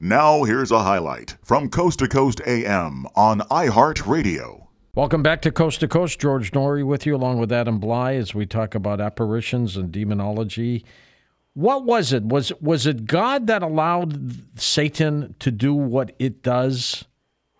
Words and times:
Now, 0.00 0.44
here's 0.44 0.70
a 0.70 0.84
highlight 0.84 1.36
from 1.42 1.68
Coast 1.68 1.98
to 1.98 2.06
Coast 2.06 2.40
AM 2.46 3.04
on 3.16 3.40
iHeartRadio. 3.40 4.68
Welcome 4.94 5.24
back 5.24 5.42
to 5.42 5.50
Coast 5.50 5.80
to 5.80 5.88
Coast. 5.88 6.20
George 6.20 6.52
Noory 6.52 6.86
with 6.86 7.04
you, 7.04 7.16
along 7.16 7.40
with 7.40 7.50
Adam 7.50 7.80
Blai, 7.80 8.16
as 8.16 8.32
we 8.32 8.46
talk 8.46 8.76
about 8.76 9.00
apparitions 9.00 9.76
and 9.76 9.90
demonology. 9.90 10.84
What 11.54 11.84
was 11.84 12.12
it? 12.12 12.22
Was 12.22 12.52
was 12.60 12.86
it 12.86 13.06
God 13.06 13.48
that 13.48 13.64
allowed 13.64 14.60
Satan 14.60 15.34
to 15.40 15.50
do 15.50 15.74
what 15.74 16.14
it 16.20 16.44
does? 16.44 17.04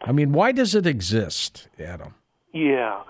I 0.02 0.12
mean, 0.12 0.30
why 0.30 0.52
does 0.52 0.76
it 0.76 0.86
exist, 0.86 1.66
Adam? 1.80 2.14
Yeah. 2.52 3.02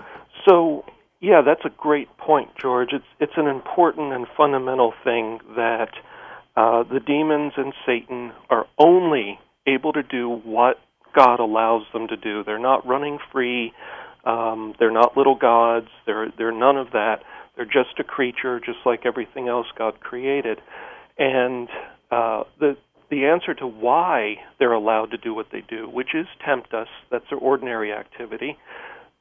So, 0.49 0.87
yeah, 1.21 1.43
that's 1.43 1.67
a 1.67 1.71
great 1.77 2.09
point, 2.17 2.49
George. 2.59 2.95
It's 2.95 3.05
it's 3.21 3.37
an 3.37 3.47
important 3.47 4.15
and 4.15 4.27
fundamental 4.35 4.95
thing 5.05 5.41
that 5.55 5.91
uh, 6.59 6.82
the 6.82 6.98
demons 6.98 7.52
and 7.56 7.72
Satan 7.86 8.32
are 8.50 8.66
only 8.79 9.38
able 9.68 9.93
to 9.93 10.02
do 10.02 10.29
what 10.29 10.79
God 11.14 11.39
allows 11.39 11.82
them 11.93 12.08
to 12.08 12.16
do. 12.16 12.43
They're 12.43 12.58
not 12.58 12.85
running 12.85 13.18
free. 13.30 13.72
Um, 14.25 14.75
they're 14.80 14.90
not 14.90 15.16
little 15.16 15.36
gods. 15.36 15.86
They're 16.04 16.32
they're 16.36 16.50
none 16.50 16.76
of 16.76 16.90
that. 16.94 17.22
They're 17.54 17.64
just 17.64 18.00
a 18.00 18.04
creature, 18.04 18.58
just 18.58 18.79
like 18.85 19.07
everything 19.07 19.46
else 19.46 19.66
God 19.76 20.00
created. 20.00 20.61
And 21.16 21.68
uh, 22.11 22.43
the 22.58 22.77
the 23.08 23.27
answer 23.27 23.54
to 23.54 23.66
why 23.66 24.38
they're 24.58 24.72
allowed 24.72 25.13
to 25.13 25.16
do 25.16 25.32
what 25.35 25.46
they 25.52 25.63
do, 25.68 25.88
which 25.88 26.08
is 26.13 26.27
tempt 26.44 26.75
us, 26.75 26.88
that's 27.08 27.25
their 27.30 27.38
ordinary 27.38 27.93
activity. 27.93 28.58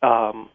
Um, 0.01 0.49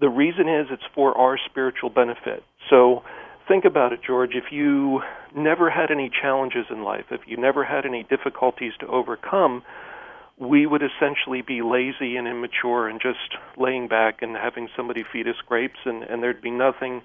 the 0.00 0.08
reason 0.08 0.48
is 0.48 0.68
it's 0.70 0.86
for 0.94 1.18
our 1.18 1.36
spiritual 1.50 1.90
benefit. 1.90 2.44
So 2.70 3.02
think 3.48 3.64
about 3.64 3.92
it, 3.92 4.00
George. 4.06 4.34
If 4.34 4.52
you 4.52 5.00
never 5.34 5.70
had 5.70 5.90
any 5.90 6.10
challenges 6.10 6.66
in 6.70 6.82
life, 6.84 7.06
if 7.10 7.22
you 7.26 7.36
never 7.36 7.64
had 7.64 7.84
any 7.86 8.04
difficulties 8.04 8.72
to 8.80 8.86
overcome, 8.86 9.62
we 10.38 10.66
would 10.66 10.82
essentially 10.82 11.42
be 11.42 11.62
lazy 11.62 12.16
and 12.16 12.28
immature 12.28 12.88
and 12.88 13.00
just 13.00 13.36
laying 13.56 13.88
back 13.88 14.22
and 14.22 14.36
having 14.36 14.68
somebody 14.76 15.04
feed 15.12 15.26
us 15.26 15.34
grapes, 15.46 15.78
and, 15.84 16.04
and 16.04 16.22
there'd 16.22 16.42
be 16.42 16.50
nothing 16.50 17.02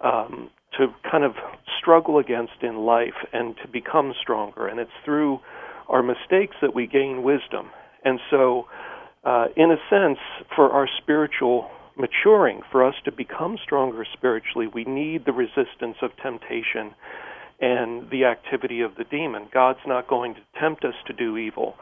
um, 0.00 0.50
to 0.78 0.86
kind 1.10 1.24
of 1.24 1.32
struggle 1.80 2.18
against 2.18 2.62
in 2.62 2.76
life 2.76 3.26
and 3.32 3.56
to 3.56 3.68
become 3.68 4.14
stronger. 4.20 4.68
And 4.68 4.78
it's 4.78 4.90
through 5.04 5.40
our 5.88 6.02
mistakes 6.02 6.54
that 6.60 6.74
we 6.74 6.86
gain 6.86 7.22
wisdom. 7.22 7.70
And 8.04 8.20
so, 8.30 8.66
uh, 9.24 9.46
in 9.56 9.72
a 9.72 9.76
sense, 9.90 10.18
for 10.54 10.70
our 10.70 10.88
spiritual 11.02 11.68
maturing, 11.98 12.60
for 12.70 12.86
us 12.86 12.94
to 13.04 13.12
become 13.12 13.58
stronger 13.62 14.06
spiritually, 14.12 14.68
we 14.72 14.84
need 14.84 15.24
the 15.24 15.32
resistance 15.32 15.96
of 16.00 16.10
temptation 16.22 16.94
and 17.60 18.08
the 18.10 18.24
activity 18.24 18.80
of 18.80 18.94
the 18.96 19.04
demon. 19.04 19.48
God's 19.52 19.80
not 19.86 20.06
going 20.06 20.34
to 20.34 20.40
tempt 20.60 20.84
us 20.84 20.94
to 21.08 21.12
do 21.12 21.36
evil. 21.36 21.74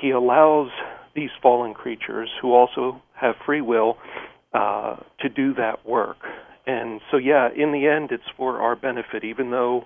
He 0.00 0.10
allows 0.10 0.70
these 1.14 1.30
fallen 1.42 1.74
creatures, 1.74 2.30
who 2.40 2.52
also 2.52 3.02
have 3.14 3.34
free 3.44 3.60
will, 3.60 3.96
uh, 4.54 4.96
to 5.20 5.28
do 5.28 5.54
that 5.54 5.86
work. 5.86 6.18
And 6.66 7.00
so, 7.10 7.16
yeah, 7.16 7.48
in 7.54 7.72
the 7.72 7.86
end, 7.86 8.10
it's 8.12 8.30
for 8.36 8.60
our 8.60 8.76
benefit, 8.76 9.24
even 9.24 9.50
though, 9.50 9.84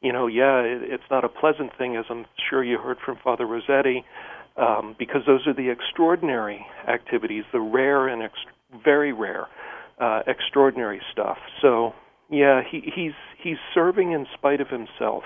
you 0.00 0.12
know, 0.12 0.26
yeah, 0.26 0.60
it, 0.60 0.82
it's 0.82 1.10
not 1.10 1.24
a 1.24 1.28
pleasant 1.28 1.76
thing, 1.76 1.96
as 1.96 2.04
I'm 2.08 2.24
sure 2.48 2.62
you 2.64 2.78
heard 2.78 2.98
from 3.04 3.18
Father 3.22 3.46
Rossetti, 3.46 4.04
um, 4.56 4.96
because 4.98 5.22
those 5.26 5.46
are 5.46 5.54
the 5.54 5.70
extraordinary 5.70 6.64
activities, 6.88 7.44
the 7.52 7.60
rare 7.60 8.08
and 8.08 8.22
very 8.84 9.12
rare, 9.12 9.46
uh, 10.00 10.22
extraordinary 10.26 11.00
stuff. 11.12 11.38
So, 11.60 11.94
yeah, 12.30 12.62
he, 12.68 12.80
he's 12.94 13.12
he's 13.42 13.58
serving 13.74 14.12
in 14.12 14.26
spite 14.34 14.60
of 14.60 14.68
himself. 14.68 15.24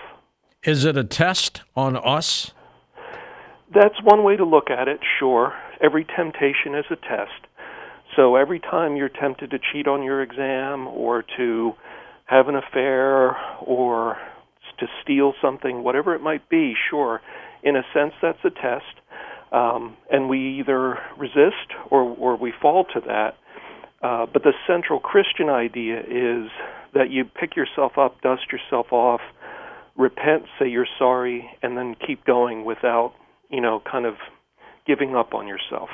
Is 0.63 0.85
it 0.85 0.97
a 0.97 1.05
test 1.05 1.63
on 1.77 1.97
us? 1.97 2.53
That's 3.75 4.01
one 4.03 4.25
way 4.25 4.37
to 4.37 4.45
look 4.45 4.71
at 4.71 4.89
it. 4.89 5.01
Sure, 5.19 5.53
every 5.83 6.05
temptation 6.05 6.75
is 6.75 6.87
a 6.91 6.97
test. 6.97 7.47
So 8.17 8.37
every 8.37 8.61
time 8.61 8.97
you're 8.97 9.09
tempted 9.09 9.51
to 9.51 9.59
cheat 9.59 9.89
on 9.89 10.03
your 10.03 10.23
exam 10.23 10.87
or 10.87 11.25
to 11.37 11.73
have 12.27 12.49
an 12.49 12.55
affair 12.55 13.37
or 13.61 14.17
to 14.79 14.87
steal 15.03 15.35
something, 15.43 15.83
whatever 15.83 16.15
it 16.15 16.23
might 16.23 16.49
be, 16.49 16.75
sure, 16.91 17.21
in 17.63 17.77
a 17.77 17.83
sense 17.93 18.13
that's 18.23 18.39
a 18.45 18.51
test. 18.51 19.01
Um, 19.55 19.97
and 20.11 20.29
we 20.29 20.59
either 20.59 20.99
resist 21.17 21.71
or, 21.91 22.03
or 22.03 22.37
we 22.37 22.53
fall 22.61 22.85
to 22.93 23.01
that. 23.07 23.37
Uh, 24.03 24.27
but 24.31 24.43
the 24.43 24.53
central 24.67 24.99
Christian 24.99 25.49
idea 25.49 26.01
is 26.01 26.51
that 26.93 27.11
you 27.11 27.25
pick 27.25 27.55
yourself 27.55 27.97
up, 27.97 28.21
dust 28.21 28.43
yourself 28.51 28.93
off, 28.93 29.21
repent, 29.97 30.43
say 30.59 30.69
you're 30.69 30.89
sorry, 30.99 31.49
and 31.63 31.79
then 31.79 31.95
keep 32.05 32.25
going 32.25 32.65
without, 32.65 33.15
you 33.49 33.61
know, 33.61 33.81
kind 33.91 34.07
of 34.07 34.17
giving 34.87 35.15
up 35.15 35.35
on 35.35 35.47
yourself. 35.47 35.89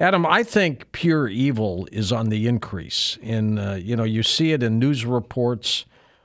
Adam, 0.00 0.24
I 0.24 0.42
think 0.42 0.90
pure 0.92 1.28
evil 1.28 1.86
is 1.92 2.12
on 2.12 2.30
the 2.30 2.48
increase. 2.48 3.18
In 3.22 3.58
uh, 3.58 3.74
you 3.74 3.94
know, 3.94 4.04
you 4.04 4.22
see 4.22 4.52
it 4.52 4.62
in 4.62 4.78
news 4.78 5.04
reports, 5.04 5.84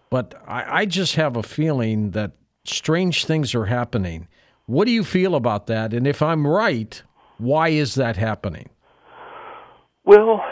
but 0.10 0.42
I, 0.48 0.80
I 0.82 0.86
just 0.86 1.16
have 1.16 1.36
a 1.36 1.44
feeling 1.44 2.12
that 2.12 2.32
strange 2.64 3.26
things 3.26 3.54
are 3.54 3.66
happening. 3.66 4.28
What 4.68 4.86
do 4.86 4.92
you 4.92 5.04
feel 5.04 5.34
about 5.34 5.68
that? 5.68 5.94
And 5.94 6.06
if 6.06 6.22
I'm 6.22 6.46
right, 6.46 7.02
why 7.38 7.70
is 7.70 7.96
that 7.96 8.18
happening? 8.18 8.70
Well, 10.04 10.44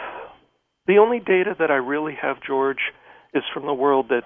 the 0.87 0.97
only 0.97 1.19
data 1.19 1.53
that 1.59 1.69
I 1.69 1.75
really 1.75 2.15
have, 2.21 2.37
George, 2.41 2.91
is 3.33 3.43
from 3.53 3.65
the 3.65 3.73
world 3.73 4.07
that 4.09 4.23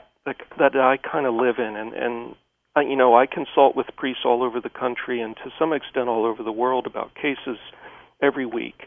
that, 0.60 0.76
I 0.76 0.98
kind 0.98 1.26
of 1.26 1.34
live 1.34 1.56
in, 1.58 1.76
and 1.76 1.94
and 1.94 2.36
I, 2.76 2.82
you 2.82 2.96
know 2.96 3.16
I 3.18 3.26
consult 3.26 3.76
with 3.76 3.88
priests 3.98 4.22
all 4.26 4.44
over 4.44 4.62
the 4.62 4.70
country 4.70 5.22
and 5.22 5.36
to 5.38 5.50
some 5.58 5.74
extent 5.74 6.08
all 6.08 6.24
over 6.24 6.44
the 6.44 6.52
world 6.52 6.86
about 6.86 7.16
cases 7.16 7.58
every 8.22 8.46
week. 8.46 8.84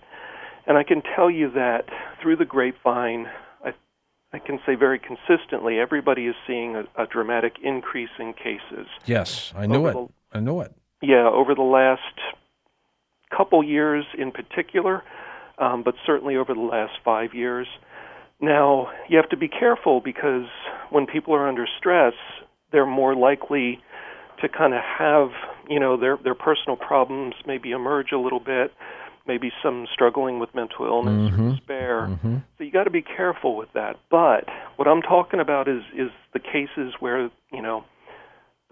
And 0.69 0.79
I 0.79 0.85
can 0.85 1.03
tell 1.17 1.29
you 1.29 1.51
that 1.53 1.87
through 2.21 2.37
the 2.37 2.45
grapevine, 2.45 3.27
I, 3.65 3.73
I 4.33 4.39
can 4.39 4.61
say 4.65 4.77
very 4.77 5.01
consistently, 5.01 5.81
everybody 5.81 6.27
is 6.27 6.37
seeing 6.47 6.77
a, 6.77 6.85
a 6.97 7.07
dramatic 7.07 7.55
increase 7.65 8.11
in 8.21 8.35
cases. 8.35 8.87
Yes, 9.05 9.53
I 9.57 9.67
know 9.67 9.87
it. 9.87 9.95
The, 9.95 10.09
I 10.33 10.41
know 10.41 10.61
it. 10.61 10.73
Yeah, 11.03 11.29
over 11.29 11.55
the 11.55 11.63
last 11.63 12.01
couple 13.37 13.63
years 13.65 14.05
in 14.17 14.31
particular, 14.31 15.03
um, 15.59 15.83
but 15.83 15.95
certainly 16.07 16.37
over 16.37 16.55
the 16.55 16.61
last 16.61 16.93
five 17.05 17.35
years. 17.35 17.67
Now, 18.41 18.89
you 19.09 19.17
have 19.17 19.29
to 19.31 19.37
be 19.37 19.49
careful 19.49 20.01
because 20.01 20.47
when 20.91 21.07
people 21.07 21.35
are 21.35 21.49
under 21.49 21.67
stress, 21.79 22.15
they're 22.73 22.87
more 22.87 23.15
likely 23.15 23.81
to 24.41 24.49
kind 24.49 24.75
of 24.75 24.81
have, 24.99 25.29
you 25.69 25.79
know, 25.79 25.97
their 25.97 26.17
their 26.23 26.35
personal 26.35 26.77
problems 26.77 27.35
maybe 27.47 27.71
emerge 27.71 28.13
a 28.13 28.19
little 28.19 28.41
bit 28.41 28.73
maybe 29.27 29.51
some 29.63 29.87
struggling 29.93 30.39
with 30.39 30.55
mental 30.55 30.87
illness 30.87 31.31
mm-hmm. 31.31 31.49
or 31.49 31.51
despair. 31.55 32.01
Mm-hmm. 32.11 32.37
So 32.59 32.65
you 32.65 32.71
got 32.71 32.85
to 32.85 32.91
be 32.91 33.03
careful 33.03 33.57
with 33.57 33.69
that. 33.75 33.97
But 34.11 34.49
what 34.77 34.89
I'm 34.89 35.03
talking 35.03 35.41
about 35.41 35.69
is 35.69 35.83
is 35.97 36.11
the 36.33 36.41
cases 36.41 36.95
where 37.01 37.31
you 37.53 37.63
know 37.63 37.85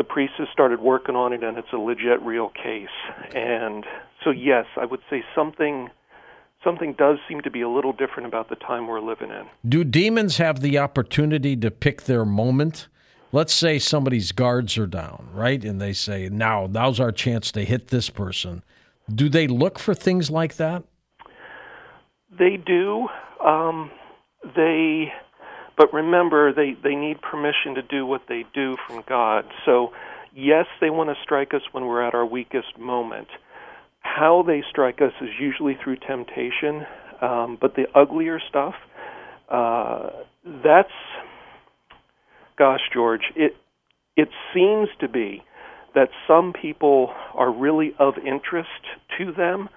the 0.00 0.04
priest 0.04 0.32
has 0.38 0.48
started 0.50 0.80
working 0.80 1.14
on 1.14 1.34
it 1.34 1.44
and 1.44 1.58
it's 1.58 1.74
a 1.74 1.76
legit 1.76 2.22
real 2.22 2.48
case. 2.48 2.88
And 3.34 3.84
so 4.24 4.30
yes, 4.30 4.64
I 4.80 4.86
would 4.86 5.00
say 5.10 5.22
something 5.34 5.90
something 6.64 6.94
does 6.94 7.18
seem 7.28 7.42
to 7.42 7.50
be 7.50 7.60
a 7.60 7.68
little 7.68 7.92
different 7.92 8.26
about 8.26 8.48
the 8.48 8.56
time 8.56 8.86
we're 8.86 9.02
living 9.02 9.28
in. 9.28 9.44
Do 9.68 9.84
demons 9.84 10.38
have 10.38 10.60
the 10.60 10.78
opportunity 10.78 11.54
to 11.56 11.70
pick 11.70 12.04
their 12.04 12.24
moment? 12.24 12.88
Let's 13.30 13.52
say 13.52 13.78
somebody's 13.78 14.32
guards 14.32 14.78
are 14.78 14.86
down, 14.86 15.28
right? 15.34 15.62
And 15.62 15.82
they 15.82 15.92
say, 15.92 16.30
now, 16.30 16.66
now's 16.66 16.98
our 16.98 17.12
chance 17.12 17.52
to 17.52 17.64
hit 17.66 17.88
this 17.88 18.08
person. 18.08 18.62
Do 19.14 19.28
they 19.28 19.46
look 19.46 19.78
for 19.78 19.94
things 19.94 20.30
like 20.30 20.56
that? 20.56 20.82
They 22.38 22.56
do. 22.56 23.06
Um, 23.44 23.90
they, 24.56 25.12
but 25.80 25.94
remember, 25.94 26.52
they 26.52 26.76
they 26.84 26.94
need 26.94 27.22
permission 27.22 27.76
to 27.76 27.80
do 27.80 28.04
what 28.04 28.20
they 28.28 28.44
do 28.52 28.76
from 28.86 29.02
God. 29.08 29.46
So, 29.64 29.94
yes, 30.36 30.66
they 30.78 30.90
want 30.90 31.08
to 31.08 31.16
strike 31.22 31.54
us 31.54 31.62
when 31.72 31.86
we're 31.86 32.06
at 32.06 32.12
our 32.12 32.26
weakest 32.26 32.78
moment. 32.78 33.28
How 34.00 34.44
they 34.46 34.62
strike 34.68 35.00
us 35.00 35.12
is 35.22 35.30
usually 35.40 35.78
through 35.82 35.96
temptation, 36.06 36.84
um, 37.22 37.56
but 37.58 37.76
the 37.76 37.86
uglier 37.94 38.38
stuff, 38.46 38.74
uh, 39.48 40.10
that's, 40.44 40.92
gosh, 42.58 42.80
George, 42.92 43.22
it 43.34 43.56
it 44.18 44.28
seems 44.52 44.90
to 45.00 45.08
be 45.08 45.42
that 45.94 46.10
some 46.28 46.52
people 46.52 47.10
are 47.32 47.50
really 47.50 47.94
of 47.98 48.18
interest 48.18 48.68
to 49.16 49.32
them. 49.32 49.70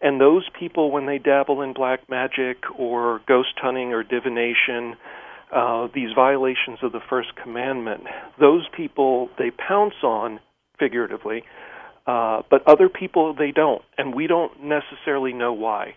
And 0.00 0.18
those 0.18 0.48
people, 0.58 0.90
when 0.90 1.04
they 1.04 1.18
dabble 1.18 1.60
in 1.60 1.74
black 1.74 2.08
magic 2.08 2.56
or 2.78 3.20
ghost 3.28 3.52
hunting 3.60 3.92
or 3.92 4.02
divination, 4.02 4.96
uh, 5.54 5.88
these 5.94 6.10
violations 6.14 6.78
of 6.82 6.92
the 6.92 7.00
first 7.08 7.34
commandment, 7.42 8.04
those 8.38 8.66
people 8.76 9.28
they 9.38 9.50
pounce 9.50 9.94
on 10.02 10.40
figuratively, 10.78 11.42
uh, 12.06 12.42
but 12.50 12.66
other 12.66 12.88
people 12.88 13.34
they 13.34 13.50
don't, 13.50 13.82
and 13.98 14.14
we 14.14 14.26
don't 14.26 14.62
necessarily 14.62 15.32
know 15.32 15.52
why. 15.52 15.94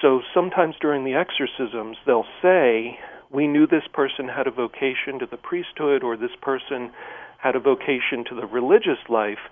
So 0.00 0.20
sometimes 0.34 0.74
during 0.80 1.04
the 1.04 1.14
exorcisms, 1.14 1.96
they'll 2.06 2.26
say, 2.40 2.98
We 3.30 3.46
knew 3.46 3.66
this 3.66 3.86
person 3.92 4.28
had 4.28 4.46
a 4.46 4.50
vocation 4.50 5.18
to 5.20 5.26
the 5.30 5.36
priesthood, 5.36 6.02
or 6.02 6.16
this 6.16 6.36
person 6.40 6.92
had 7.38 7.56
a 7.56 7.60
vocation 7.60 8.24
to 8.28 8.34
the 8.34 8.46
religious 8.46 8.98
life, 9.08 9.50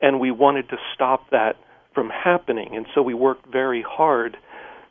and 0.00 0.20
we 0.20 0.30
wanted 0.30 0.68
to 0.70 0.76
stop 0.94 1.30
that 1.30 1.56
from 1.94 2.10
happening. 2.10 2.76
And 2.76 2.86
so 2.94 3.02
we 3.02 3.14
worked 3.14 3.50
very 3.50 3.84
hard 3.86 4.36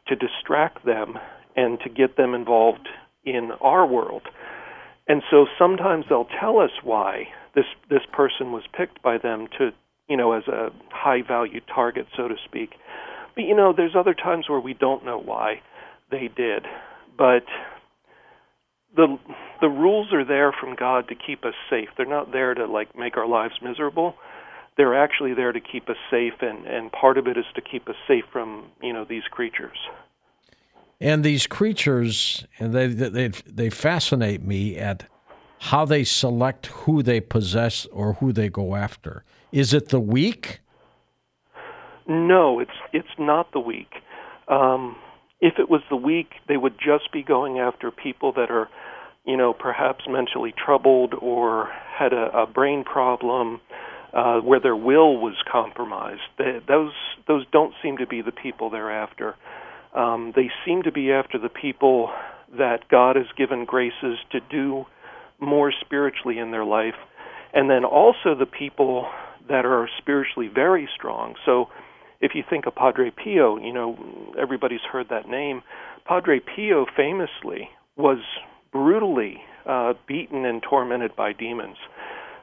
to 0.07 0.15
distract 0.15 0.85
them 0.85 1.17
and 1.55 1.79
to 1.81 1.89
get 1.89 2.17
them 2.17 2.33
involved 2.33 2.87
in 3.27 3.51
our 3.61 3.85
world. 3.85 4.23
And 5.07 5.21
so 5.29 5.45
sometimes 5.57 6.05
they'll 6.09 6.27
tell 6.39 6.59
us 6.59 6.71
why 6.83 7.27
this 7.55 7.65
this 7.89 8.05
person 8.11 8.51
was 8.51 8.63
picked 8.77 9.01
by 9.01 9.17
them 9.17 9.47
to, 9.57 9.71
you 10.07 10.17
know, 10.17 10.33
as 10.33 10.47
a 10.47 10.69
high 10.91 11.21
value 11.27 11.61
target, 11.73 12.07
so 12.15 12.27
to 12.27 12.35
speak. 12.45 12.71
But 13.35 13.45
you 13.45 13.55
know, 13.55 13.73
there's 13.75 13.95
other 13.95 14.13
times 14.13 14.49
where 14.49 14.59
we 14.59 14.73
don't 14.73 15.05
know 15.05 15.19
why 15.19 15.61
they 16.11 16.29
did. 16.35 16.65
But 17.17 17.43
the 18.95 19.17
the 19.61 19.69
rules 19.69 20.13
are 20.13 20.25
there 20.25 20.51
from 20.51 20.75
God 20.75 21.07
to 21.09 21.15
keep 21.15 21.45
us 21.45 21.53
safe. 21.69 21.89
They're 21.95 22.05
not 22.05 22.31
there 22.31 22.53
to 22.53 22.65
like 22.65 22.97
make 22.97 23.17
our 23.17 23.27
lives 23.27 23.55
miserable. 23.61 24.15
They're 24.75 25.01
actually 25.01 25.33
there 25.33 25.51
to 25.51 25.59
keep 25.59 25.89
us 25.89 25.97
safe, 26.11 26.33
and 26.41 26.65
and 26.65 26.91
part 26.91 27.17
of 27.17 27.27
it 27.27 27.37
is 27.37 27.45
to 27.55 27.61
keep 27.61 27.87
us 27.89 27.95
safe 28.07 28.25
from 28.31 28.65
you 28.81 28.93
know 28.93 29.05
these 29.07 29.23
creatures. 29.31 29.77
And 30.99 31.23
these 31.23 31.45
creatures, 31.45 32.45
and 32.57 32.73
they 32.73 32.87
they 32.87 33.27
they 33.27 33.69
fascinate 33.69 34.41
me 34.41 34.77
at 34.77 35.05
how 35.59 35.85
they 35.85 36.03
select 36.03 36.67
who 36.67 37.03
they 37.03 37.19
possess 37.19 37.85
or 37.87 38.13
who 38.13 38.31
they 38.33 38.49
go 38.49 38.75
after. 38.75 39.23
Is 39.51 39.73
it 39.73 39.89
the 39.89 39.99
weak? 39.99 40.61
No, 42.07 42.59
it's 42.59 42.71
it's 42.93 43.07
not 43.19 43.51
the 43.51 43.59
weak. 43.59 43.91
Um, 44.47 44.95
if 45.39 45.59
it 45.59 45.69
was 45.69 45.81
the 45.89 45.95
weak, 45.95 46.31
they 46.47 46.57
would 46.57 46.77
just 46.79 47.11
be 47.11 47.21
going 47.21 47.59
after 47.59 47.91
people 47.91 48.31
that 48.33 48.49
are, 48.49 48.69
you 49.25 49.37
know, 49.37 49.53
perhaps 49.53 50.05
mentally 50.09 50.53
troubled 50.53 51.13
or 51.13 51.69
had 51.93 52.13
a, 52.13 52.31
a 52.35 52.47
brain 52.47 52.83
problem, 52.83 53.61
uh, 54.13 54.39
where 54.39 54.59
their 54.59 54.75
will 54.75 55.17
was 55.17 55.35
compromised. 55.51 56.21
They, 56.37 56.59
those 56.67 56.93
those 57.27 57.45
don't 57.51 57.73
seem 57.83 57.97
to 57.97 58.07
be 58.07 58.21
the 58.21 58.31
people 58.31 58.69
they're 58.69 58.91
after. 58.91 59.35
Um, 59.97 60.31
they 60.35 60.49
seem 60.65 60.83
to 60.83 60.91
be 60.91 61.11
after 61.11 61.39
the 61.39 61.49
people 61.49 62.11
that 62.57 62.87
God 62.89 63.15
has 63.15 63.25
given 63.37 63.65
graces 63.65 64.17
to 64.31 64.39
do 64.39 64.85
more 65.39 65.73
spiritually 65.85 66.37
in 66.37 66.51
their 66.51 66.65
life, 66.65 66.99
and 67.53 67.69
then 67.69 67.83
also 67.83 68.35
the 68.37 68.45
people 68.45 69.07
that 69.49 69.65
are 69.65 69.89
spiritually 69.97 70.49
very 70.53 70.87
strong. 70.95 71.35
So 71.45 71.65
if 72.21 72.31
you 72.35 72.43
think 72.49 72.65
of 72.67 72.75
Padre 72.75 73.11
Pio, 73.11 73.57
you 73.57 73.73
know, 73.73 73.97
everybody's 74.39 74.85
heard 74.91 75.07
that 75.09 75.27
name. 75.27 75.61
Padre 76.05 76.39
Pio 76.39 76.85
famously 76.95 77.69
was 77.95 78.19
brutally 78.71 79.37
uh, 79.65 79.93
beaten 80.07 80.45
and 80.45 80.61
tormented 80.61 81.15
by 81.15 81.33
demons 81.33 81.77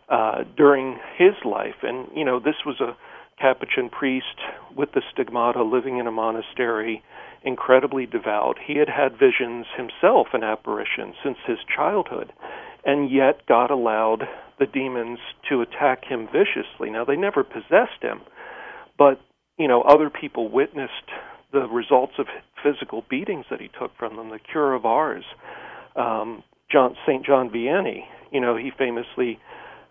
uh, 0.09 0.45
during 0.57 0.99
his 1.17 1.35
life. 1.45 1.77
And, 1.83 2.09
you 2.15 2.25
know, 2.25 2.39
this 2.39 2.57
was 2.67 2.81
a 2.81 2.97
Capuchin 3.41 3.89
priest 3.91 4.39
with 4.77 4.93
the 4.93 5.03
stigmata 5.13 5.63
living 5.63 5.99
in 5.99 6.07
a 6.07 6.13
monastery, 6.13 7.03
incredibly 7.43 8.07
devout. 8.07 8.57
He 8.65 8.79
had 8.79 8.89
had 8.89 9.19
visions 9.19 9.67
himself 9.77 10.29
and 10.33 10.45
apparitions 10.45 11.15
since 11.23 11.39
his 11.47 11.59
childhood. 11.75 12.33
And 12.85 13.11
yet, 13.11 13.47
God 13.47 13.71
allowed 13.71 14.25
the 14.59 14.67
demons 14.67 15.19
to 15.49 15.63
attack 15.63 16.05
him 16.05 16.27
viciously. 16.27 16.91
Now, 16.91 17.05
they 17.05 17.17
never 17.17 17.43
possessed 17.43 18.03
him, 18.03 18.21
but 18.97 19.21
you 19.59 19.69
know, 19.69 19.83
other 19.83 20.11
people 20.11 20.49
witnessed 20.49 21.11
the 21.53 21.69
results 21.69 22.15
of 22.19 22.27
physical 22.63 23.05
beatings 23.09 23.47
that 23.51 23.61
he 23.61 23.69
took 23.79 23.97
from 23.97 24.17
them, 24.17 24.31
the 24.31 24.41
Curé 24.53 24.77
of 24.77 24.85
Ars. 24.85 25.25
Um, 25.97 26.43
John 26.71 26.97
Saint 27.07 27.25
John 27.25 27.51
Vianney, 27.51 28.05
you 28.33 28.41
know, 28.41 28.57
he 28.57 28.73
famously 28.77 29.39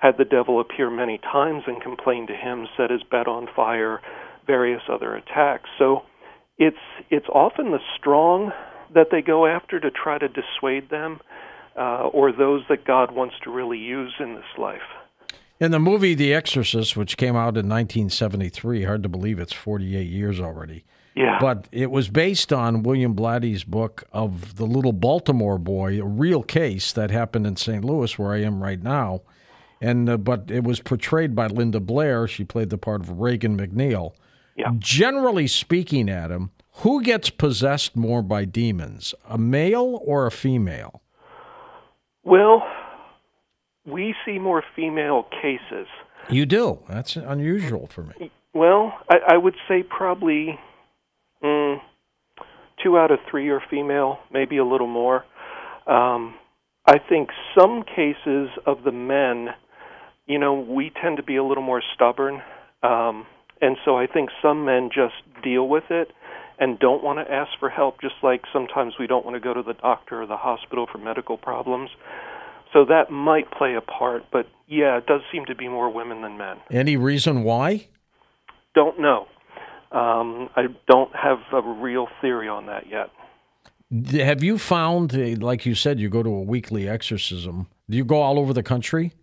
had 0.03 0.17
the 0.17 0.25
devil 0.25 0.59
appear 0.59 0.89
many 0.89 1.17
times 1.17 1.63
and 1.65 1.81
complained 1.81 2.27
to 2.27 2.35
him, 2.35 2.67
set 2.75 2.91
his 2.91 3.01
bed 3.03 3.25
on 3.25 3.47
fire, 3.55 4.01
various 4.45 4.81
other 4.91 5.15
attacks. 5.15 5.69
So 5.79 6.01
it's 6.57 6.75
it's 7.09 7.27
often 7.33 7.71
the 7.71 7.79
strong 7.97 8.51
that 8.94 9.07
they 9.11 9.21
go 9.21 9.47
after 9.47 9.79
to 9.79 9.89
try 9.89 10.17
to 10.17 10.27
dissuade 10.27 10.89
them, 10.89 11.21
uh, 11.79 12.07
or 12.07 12.33
those 12.33 12.63
that 12.67 12.85
God 12.85 13.15
wants 13.15 13.35
to 13.45 13.50
really 13.50 13.77
use 13.77 14.13
in 14.19 14.35
this 14.35 14.44
life. 14.57 14.81
In 15.61 15.71
the 15.71 15.79
movie 15.79 16.15
The 16.15 16.33
Exorcist, 16.33 16.97
which 16.97 17.15
came 17.15 17.38
out 17.38 17.55
in 17.55 17.69
1973, 17.69 18.83
hard 18.83 19.03
to 19.03 19.09
believe 19.09 19.39
it's 19.39 19.53
48 19.53 20.03
years 20.03 20.41
already. 20.41 20.83
Yeah. 21.15 21.38
But 21.39 21.69
it 21.71 21.91
was 21.91 22.09
based 22.09 22.51
on 22.51 22.83
William 22.83 23.15
Blatty's 23.15 23.63
book 23.63 24.03
of 24.11 24.57
the 24.57 24.65
little 24.65 24.91
Baltimore 24.91 25.57
boy, 25.57 26.01
a 26.01 26.05
real 26.05 26.44
case 26.44 26.91
that 26.91 27.09
happened 27.09 27.47
in 27.47 27.55
St. 27.55 27.85
Louis, 27.85 28.19
where 28.19 28.33
I 28.33 28.41
am 28.41 28.61
right 28.61 28.81
now. 28.83 29.21
And 29.83 30.09
uh, 30.09 30.18
but 30.18 30.50
it 30.50 30.63
was 30.63 30.80
portrayed 30.80 31.35
by 31.35 31.47
Linda 31.47 31.81
Blair. 31.81 32.25
She 32.25 32.45
played 32.45 32.69
the 32.69 32.77
part 32.77 33.01
of 33.01 33.19
Regan 33.19 33.57
MacNeil. 33.57 34.13
Yeah. 34.56 34.71
Generally 34.80 35.47
speaking, 35.47 36.09
Adam, 36.09 36.51
who 36.77 37.03
gets 37.03 37.30
possessed 37.30 37.95
more 37.95 38.21
by 38.21 38.45
demons, 38.45 39.13
a 39.27 39.38
male 39.38 40.00
or 40.06 40.25
a 40.25 40.31
female? 40.31 41.01
Well, 42.24 42.63
we 43.85 44.15
see 44.25 44.39
more 44.39 44.63
female 44.74 45.27
cases. 45.41 45.88
You 46.29 46.45
do. 46.45 46.79
That's 46.88 47.18
unusual 47.18 47.88
for 47.88 48.03
me. 48.03 48.31
Well, 48.53 48.94
I, 49.09 49.33
I 49.33 49.38
would 49.38 49.56
say 49.68 49.83
probably 49.83 50.57
mm, 51.44 51.81
two 52.81 52.97
out 52.97 53.12
of 53.12 53.19
three 53.29 53.50
are 53.50 53.62
female, 53.69 54.19
maybe 54.31 54.57
a 54.57 54.65
little 54.65 54.88
more. 54.88 55.25
Um, 55.88 56.36
I 56.86 57.00
think 57.00 57.29
some 57.57 57.83
cases 57.83 58.50
of 58.65 58.83
the 58.83 58.91
men, 58.91 59.50
you 60.28 60.40
know, 60.40 60.54
we 60.54 60.92
tend 61.02 61.18
to 61.18 61.24
be 61.24 61.36
a 61.36 61.44
little 61.44 61.64
more 61.64 61.81
stubborn. 61.94 62.42
Um, 62.81 63.25
and 63.62 63.78
so 63.86 63.98
I 63.98 64.08
think 64.08 64.30
some 64.42 64.66
men 64.66 64.90
just 64.94 65.16
deal 65.44 65.68
with 65.68 65.86
it 65.90 66.12
and 66.60 66.80
don't 66.80 67.04
want 67.04 67.25
to 67.25 67.34
ask 67.34 67.52
for 67.60 67.70
help, 67.70 68.02
just 68.02 68.16
like 68.22 68.42
sometimes 68.52 68.94
we 69.00 69.08
don't 69.08 69.25
want 69.25 69.36
to 69.36 69.40
go 69.40 69.54
to 69.54 69.64
the 69.64 69.74
doctor 69.74 70.22
or 70.22 70.28
the 70.28 70.38
hospital 70.38 70.88
for 70.92 70.98
medical 70.98 71.38
problems. 71.38 71.90
So 72.72 72.86
that 72.86 73.12
might 73.12 73.52
play 73.52 73.75
a 73.75 73.81
part, 73.81 74.24
but 74.31 74.48
yeah, 74.68 74.98
it 74.98 75.06
does 75.06 75.22
seem 75.31 75.46
to 75.46 75.56
be 75.56 75.68
more 75.68 75.92
women 75.92 76.22
than 76.22 76.38
men. 76.38 76.58
Any 76.72 76.98
reason 76.98 77.44
why? 77.44 77.88
Don't 78.74 79.00
know. 79.00 79.28
Um, 79.92 80.50
I 80.56 80.64
don't 80.88 81.16
have 81.16 81.38
a 81.52 81.62
real 81.62 82.08
theory 82.20 82.48
on 82.48 82.66
that 82.66 82.86
yet. 82.90 83.12
Have 84.25 84.44
you 84.44 84.58
found, 84.58 85.42
like 85.44 85.68
you 85.68 85.75
said, 85.75 86.00
you 86.00 86.10
go 86.10 86.24
to 86.24 86.30
a 86.30 86.42
weekly 86.42 86.90
exorcism? 86.90 87.68
Do 87.88 87.96
you 87.96 88.04
go 88.04 88.22
all 88.22 88.40
over 88.40 88.54
the 88.54 88.64
country? 88.64 89.14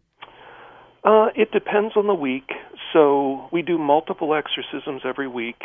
Uh, 1.05 1.29
it 1.35 1.51
depends 1.53 1.97
on 1.97 2.07
the 2.07 2.15
week. 2.15 2.51
So 2.93 3.49
we 3.53 3.63
do 3.63 3.79
multiple 3.79 4.35
exorcisms 4.35 5.03
every 5.05 5.29
week. 5.29 5.63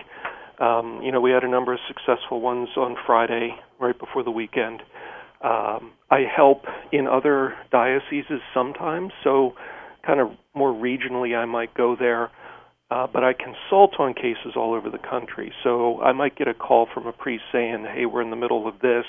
Um, 0.60 1.02
you 1.04 1.12
know, 1.12 1.20
we 1.20 1.32
had 1.32 1.44
a 1.44 1.50
number 1.50 1.74
of 1.74 1.80
successful 1.88 2.40
ones 2.40 2.70
on 2.78 2.96
Friday, 3.06 3.56
right 3.80 3.98
before 3.98 4.24
the 4.24 4.32
weekend. 4.32 4.82
Um, 5.44 5.92
I 6.10 6.22
help 6.34 6.64
in 6.92 7.08
other 7.08 7.56
dioceses 7.72 8.42
sometimes, 8.54 9.12
so 9.24 9.54
kind 10.06 10.20
of 10.22 10.30
more 10.54 10.72
regionally, 10.72 11.38
I 11.38 11.46
might 11.46 11.74
go 11.74 11.96
there. 12.00 12.32
Uh, 12.92 13.08
but 13.12 13.24
I 13.24 13.34
consult 13.34 14.00
on 14.00 14.14
cases 14.14 14.54
all 14.56 14.74
over 14.74 14.92
the 14.92 15.00
country. 15.00 15.52
So 15.64 16.00
I 16.02 16.14
might 16.14 16.38
get 16.38 16.48
a 16.48 16.54
call 16.54 16.88
from 16.94 17.08
a 17.08 17.12
priest 17.12 17.44
saying, 17.52 17.84
"Hey, 17.84 18.06
we're 18.06 18.22
in 18.22 18.30
the 18.30 18.36
middle 18.36 18.68
of 18.68 18.80
this. 18.80 19.06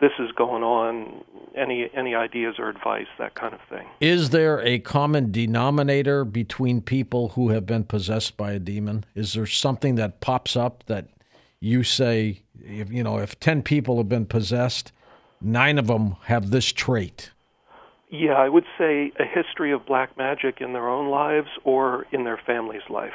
This 0.00 0.12
is 0.18 0.30
going 0.32 0.62
on. 0.62 1.24
Any 1.56 1.88
any 1.94 2.14
ideas 2.14 2.56
or 2.58 2.68
advice? 2.68 3.06
That 3.18 3.34
kind 3.34 3.54
of 3.54 3.60
thing." 3.70 3.86
Is 4.00 4.30
there 4.30 4.60
a 4.60 4.78
common 4.80 5.30
denominator 5.30 6.24
between 6.24 6.80
people 6.80 7.30
who 7.30 7.50
have 7.50 7.64
been 7.64 7.84
possessed 7.84 8.36
by 8.36 8.52
a 8.52 8.58
demon? 8.58 9.04
Is 9.14 9.34
there 9.34 9.46
something 9.46 9.94
that 9.94 10.20
pops 10.20 10.56
up 10.56 10.84
that 10.86 11.08
you 11.60 11.82
say, 11.82 12.42
if 12.62 12.92
you 12.92 13.02
know, 13.02 13.18
if 13.18 13.38
ten 13.38 13.62
people 13.62 13.96
have 13.98 14.08
been 14.08 14.26
possessed, 14.26 14.92
nine 15.40 15.78
of 15.78 15.86
them 15.86 16.16
have 16.24 16.50
this 16.50 16.72
trait? 16.72 17.30
Yeah, 18.10 18.34
I 18.34 18.48
would 18.48 18.66
say 18.78 19.12
a 19.18 19.24
history 19.24 19.72
of 19.72 19.86
black 19.86 20.16
magic 20.16 20.60
in 20.60 20.72
their 20.72 20.88
own 20.88 21.08
lives 21.10 21.48
or 21.64 22.06
in 22.12 22.24
their 22.24 22.40
family's 22.46 22.88
life. 22.88 23.14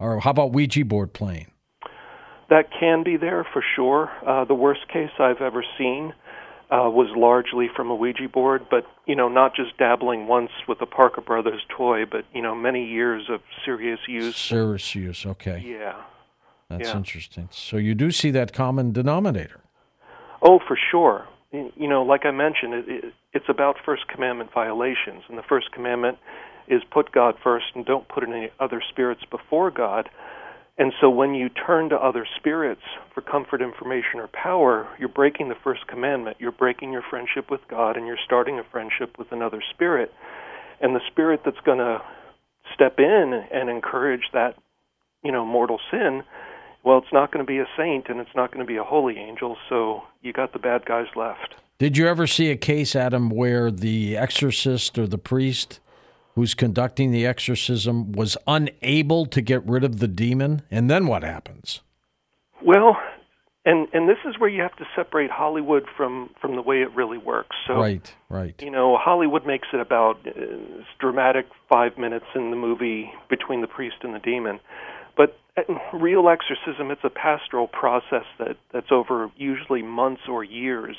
Or 0.00 0.20
how 0.20 0.30
about 0.30 0.52
Ouija 0.52 0.84
board 0.84 1.12
playing? 1.12 1.48
That 2.50 2.70
can 2.78 3.02
be 3.02 3.16
there 3.16 3.46
for 3.52 3.62
sure. 3.76 4.10
Uh, 4.26 4.44
the 4.44 4.54
worst 4.54 4.88
case 4.88 5.10
I've 5.18 5.42
ever 5.42 5.64
seen 5.76 6.14
uh, 6.70 6.88
was 6.90 7.08
largely 7.16 7.68
from 7.74 7.90
a 7.90 7.94
Ouija 7.94 8.28
board, 8.28 8.66
but 8.70 8.86
you 9.06 9.16
know, 9.16 9.28
not 9.28 9.54
just 9.54 9.76
dabbling 9.78 10.26
once 10.26 10.50
with 10.66 10.80
a 10.80 10.86
Parker 10.86 11.20
Brothers 11.20 11.62
toy, 11.74 12.04
but 12.04 12.24
you 12.34 12.42
know, 12.42 12.54
many 12.54 12.86
years 12.86 13.24
of 13.30 13.40
serious 13.64 14.00
use. 14.06 14.36
Serious 14.36 14.94
use, 14.94 15.26
okay. 15.26 15.62
Yeah. 15.66 16.02
That's 16.68 16.90
yeah. 16.90 16.96
interesting. 16.96 17.48
So 17.50 17.78
you 17.78 17.94
do 17.94 18.10
see 18.10 18.30
that 18.32 18.52
common 18.52 18.92
denominator. 18.92 19.60
Oh, 20.42 20.58
for 20.66 20.78
sure. 20.90 21.26
You 21.50 21.88
know, 21.88 22.02
like 22.02 22.26
I 22.26 22.30
mentioned, 22.30 22.74
it, 22.74 22.88
it, 22.88 23.14
it's 23.32 23.48
about 23.48 23.76
First 23.84 24.06
Commandment 24.08 24.50
violations, 24.52 25.22
and 25.28 25.38
the 25.38 25.42
First 25.42 25.72
Commandment 25.72 26.18
is 26.68 26.82
put 26.90 27.12
God 27.12 27.36
first 27.42 27.64
and 27.74 27.86
don't 27.86 28.06
put 28.08 28.22
any 28.22 28.50
other 28.60 28.82
spirits 28.86 29.22
before 29.30 29.70
God. 29.70 30.10
And 30.78 30.92
so 31.00 31.10
when 31.10 31.34
you 31.34 31.48
turn 31.48 31.88
to 31.88 31.96
other 31.96 32.24
spirits 32.36 32.82
for 33.12 33.20
comfort, 33.20 33.60
information, 33.60 34.20
or 34.20 34.28
power, 34.28 34.88
you're 34.98 35.08
breaking 35.08 35.48
the 35.48 35.56
first 35.56 35.88
commandment. 35.88 36.36
You're 36.38 36.52
breaking 36.52 36.92
your 36.92 37.02
friendship 37.10 37.50
with 37.50 37.60
God 37.68 37.96
and 37.96 38.06
you're 38.06 38.18
starting 38.24 38.60
a 38.60 38.64
friendship 38.70 39.18
with 39.18 39.32
another 39.32 39.60
spirit. 39.74 40.12
And 40.80 40.94
the 40.94 41.00
spirit 41.10 41.40
that's 41.44 41.60
going 41.64 41.78
to 41.78 42.00
step 42.72 43.00
in 43.00 43.44
and 43.52 43.68
encourage 43.68 44.30
that, 44.32 44.54
you 45.24 45.32
know, 45.32 45.44
mortal 45.44 45.80
sin, 45.90 46.22
well, 46.84 46.98
it's 46.98 47.12
not 47.12 47.32
going 47.32 47.44
to 47.44 47.48
be 47.48 47.58
a 47.58 47.66
saint 47.76 48.08
and 48.08 48.20
it's 48.20 48.34
not 48.36 48.52
going 48.52 48.64
to 48.64 48.68
be 48.68 48.76
a 48.76 48.84
holy 48.84 49.18
angel. 49.18 49.56
So 49.68 50.04
you 50.22 50.32
got 50.32 50.52
the 50.52 50.60
bad 50.60 50.86
guys 50.86 51.06
left. 51.16 51.56
Did 51.78 51.96
you 51.96 52.06
ever 52.06 52.28
see 52.28 52.50
a 52.50 52.56
case, 52.56 52.94
Adam, 52.94 53.30
where 53.30 53.72
the 53.72 54.16
exorcist 54.16 54.96
or 54.96 55.08
the 55.08 55.18
priest 55.18 55.80
who's 56.38 56.54
conducting 56.54 57.10
the 57.10 57.26
exorcism 57.26 58.12
was 58.12 58.36
unable 58.46 59.26
to 59.26 59.40
get 59.40 59.60
rid 59.66 59.82
of 59.82 59.98
the 59.98 60.06
demon? 60.06 60.62
And 60.70 60.88
then 60.88 61.08
what 61.08 61.24
happens? 61.24 61.80
Well, 62.62 62.96
and 63.64 63.88
and 63.92 64.08
this 64.08 64.18
is 64.24 64.38
where 64.38 64.48
you 64.48 64.62
have 64.62 64.76
to 64.76 64.84
separate 64.94 65.32
Hollywood 65.32 65.86
from 65.96 66.30
from 66.40 66.54
the 66.54 66.62
way 66.62 66.80
it 66.80 66.94
really 66.94 67.18
works. 67.18 67.56
So 67.66 67.74
right, 67.74 68.14
right. 68.28 68.54
You 68.62 68.70
know, 68.70 68.96
Hollywood 68.96 69.44
makes 69.46 69.66
it 69.72 69.80
about 69.80 70.18
uh, 70.28 70.30
dramatic 71.00 71.46
five 71.68 71.98
minutes 71.98 72.26
in 72.36 72.50
the 72.50 72.56
movie 72.56 73.10
between 73.28 73.60
the 73.60 73.66
priest 73.66 73.96
and 74.02 74.14
the 74.14 74.20
demon, 74.20 74.60
but 75.16 75.36
real 75.92 76.28
exorcism 76.28 76.92
it's 76.92 77.02
a 77.02 77.10
pastoral 77.10 77.66
process 77.66 78.26
that 78.38 78.56
that's 78.72 78.92
over 78.92 79.28
usually 79.36 79.82
months 79.82 80.22
or 80.28 80.44
years, 80.44 80.96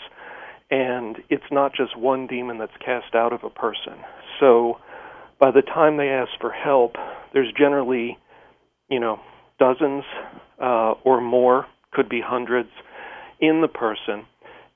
and 0.69 1.19
it's 1.29 1.50
not 1.50 1.74
just 1.74 1.98
one 1.98 2.27
demon 2.27 2.58
that's 2.58 2.75
cast 2.84 3.15
out 3.15 3.31
of 3.31 3.46
a 3.46 3.50
person. 3.50 4.03
So 4.41 4.79
by 5.39 5.51
the 5.51 5.62
time 5.62 5.98
they 5.98 6.10
ask 6.10 6.31
for 6.39 6.51
help, 6.51 6.96
there's 7.34 7.51
generally, 7.58 8.17
you 8.89 9.00
know, 9.00 9.19
dozens 9.58 10.03
uh, 10.62 10.93
or 11.03 11.22
more 11.22 11.65
could 11.91 12.10
be 12.10 12.22
hundreds 12.22 12.69
in 13.39 13.62
the 13.62 13.67
person, 13.67 14.25